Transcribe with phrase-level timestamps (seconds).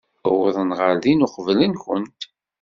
[0.29, 2.21] Uwḍen ɣer din uqbel-nwent.